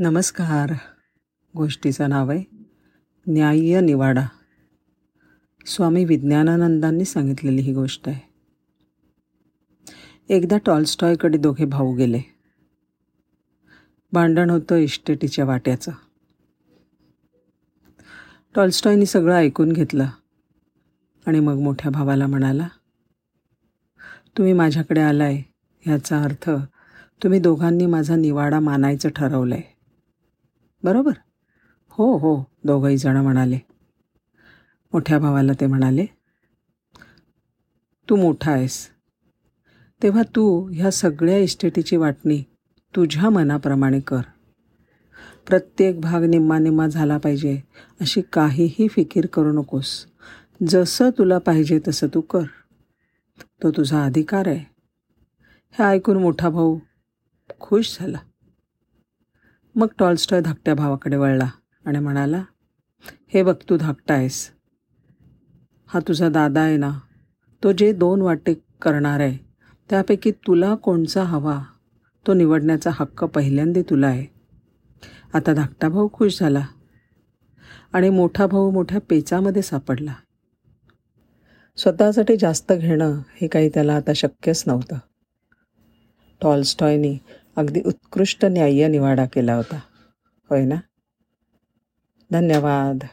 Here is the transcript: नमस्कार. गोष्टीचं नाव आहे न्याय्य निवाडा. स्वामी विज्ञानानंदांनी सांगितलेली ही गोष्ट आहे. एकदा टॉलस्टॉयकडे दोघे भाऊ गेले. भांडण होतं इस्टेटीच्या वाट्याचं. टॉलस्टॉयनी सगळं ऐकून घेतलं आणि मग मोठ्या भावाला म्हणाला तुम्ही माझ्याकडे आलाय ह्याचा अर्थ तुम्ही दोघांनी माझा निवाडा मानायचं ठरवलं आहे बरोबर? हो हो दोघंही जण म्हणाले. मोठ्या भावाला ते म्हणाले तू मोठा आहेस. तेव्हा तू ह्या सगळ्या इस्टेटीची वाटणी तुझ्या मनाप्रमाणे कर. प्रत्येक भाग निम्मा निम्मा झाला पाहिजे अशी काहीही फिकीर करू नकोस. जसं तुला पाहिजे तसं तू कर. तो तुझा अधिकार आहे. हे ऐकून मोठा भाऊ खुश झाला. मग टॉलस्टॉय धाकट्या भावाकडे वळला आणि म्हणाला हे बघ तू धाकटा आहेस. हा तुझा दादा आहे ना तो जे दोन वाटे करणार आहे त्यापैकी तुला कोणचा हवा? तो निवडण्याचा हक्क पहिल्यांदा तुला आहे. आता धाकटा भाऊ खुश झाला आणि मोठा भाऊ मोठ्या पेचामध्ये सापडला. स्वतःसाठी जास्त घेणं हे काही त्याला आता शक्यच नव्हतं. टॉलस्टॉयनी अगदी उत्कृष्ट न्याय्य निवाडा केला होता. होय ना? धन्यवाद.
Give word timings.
नमस्कार. 0.00 0.72
गोष्टीचं 1.56 2.08
नाव 2.08 2.30
आहे 2.30 2.44
न्याय्य 3.26 3.80
निवाडा. 3.80 4.26
स्वामी 5.66 6.04
विज्ञानानंदांनी 6.04 7.04
सांगितलेली 7.04 7.62
ही 7.62 7.74
गोष्ट 7.74 8.08
आहे. 8.08 8.20
एकदा 10.28 10.58
टॉलस्टॉयकडे 10.66 11.38
दोघे 11.38 11.64
भाऊ 11.64 11.94
गेले. 11.94 12.20
भांडण 14.12 14.50
होतं 14.50 14.76
इस्टेटीच्या 14.76 15.44
वाट्याचं. 15.44 15.92
टॉलस्टॉयनी 18.54 19.06
सगळं 19.06 19.34
ऐकून 19.34 19.72
घेतलं 19.72 20.06
आणि 21.26 21.40
मग 21.40 21.58
मोठ्या 21.58 21.90
भावाला 21.90 22.26
म्हणाला 22.26 22.68
तुम्ही 24.36 24.52
माझ्याकडे 24.52 25.00
आलाय 25.00 25.42
ह्याचा 25.80 26.22
अर्थ 26.22 26.50
तुम्ही 27.22 27.40
दोघांनी 27.40 27.86
माझा 27.86 28.16
निवाडा 28.16 28.60
मानायचं 28.60 29.08
ठरवलं 29.08 29.54
आहे 29.54 29.79
बरोबर? 30.84 31.12
हो 31.88 32.16
हो 32.16 32.44
दोघंही 32.64 32.96
जण 32.96 33.16
म्हणाले. 33.16 33.58
मोठ्या 34.92 35.18
भावाला 35.18 35.52
ते 35.60 35.66
म्हणाले 35.66 36.06
तू 38.10 38.16
मोठा 38.16 38.52
आहेस. 38.52 38.88
तेव्हा 40.02 40.22
तू 40.22 40.70
ह्या 40.74 40.90
सगळ्या 40.90 41.38
इस्टेटीची 41.38 41.96
वाटणी 41.96 42.42
तुझ्या 42.96 43.30
मनाप्रमाणे 43.30 44.00
कर. 44.00 44.20
प्रत्येक 45.46 46.00
भाग 46.00 46.22
निम्मा 46.22 46.58
निम्मा 46.58 46.86
झाला 46.86 47.18
पाहिजे 47.18 47.60
अशी 48.00 48.22
काहीही 48.32 48.88
फिकीर 48.88 49.26
करू 49.26 49.52
नकोस. 49.52 50.06
जसं 50.68 51.10
तुला 51.10 51.38
पाहिजे 51.38 51.80
तसं 51.88 52.06
तू 52.14 52.20
कर. 52.20 52.44
तो 53.62 53.70
तुझा 53.70 54.04
अधिकार 54.04 54.48
आहे. 54.48 54.64
हे 55.70 55.82
ऐकून 55.82 56.16
मोठा 56.16 56.48
भाऊ 56.48 56.78
खुश 57.60 57.98
झाला. 58.00 58.18
मग 59.80 59.86
टॉलस्टॉय 59.98 60.40
धाकट्या 60.40 60.74
भावाकडे 60.74 61.16
वळला 61.16 61.48
आणि 61.84 61.98
म्हणाला 61.98 62.44
हे 63.28 63.42
बघ 63.42 63.54
तू 63.70 63.76
धाकटा 63.76 64.14
आहेस. 64.14 64.50
हा 65.86 66.00
तुझा 66.08 66.28
दादा 66.28 66.60
आहे 66.60 66.76
ना 66.76 66.98
तो 67.64 67.72
जे 67.72 67.92
दोन 67.92 68.22
वाटे 68.22 68.54
करणार 68.82 69.20
आहे 69.20 69.38
त्यापैकी 69.90 70.30
तुला 70.30 70.74
कोणचा 70.74 71.22
हवा? 71.22 71.62
तो 72.26 72.34
निवडण्याचा 72.34 72.90
हक्क 72.94 73.24
पहिल्यांदा 73.24 73.80
तुला 73.90 74.06
आहे. 74.06 74.26
आता 75.34 75.52
धाकटा 75.52 75.88
भाऊ 75.88 76.08
खुश 76.12 76.40
झाला 76.40 76.66
आणि 77.92 78.10
मोठा 78.10 78.46
भाऊ 78.46 78.70
मोठ्या 78.70 79.00
पेचामध्ये 79.00 79.62
सापडला. 79.62 80.14
स्वतःसाठी 81.76 82.36
जास्त 82.36 82.72
घेणं 82.72 83.20
हे 83.34 83.48
काही 83.48 83.68
त्याला 83.68 83.94
आता 83.94 84.12
शक्यच 84.12 84.64
नव्हतं. 84.66 84.96
टॉलस्टॉयनी 86.42 87.18
अगदी 87.60 87.80
उत्कृष्ट 87.86 88.44
न्याय्य 88.44 88.88
निवाडा 88.88 89.26
केला 89.26 89.54
होता. 89.54 89.76
होय 90.50 90.64
ना? 90.64 90.76
धन्यवाद. 92.32 93.04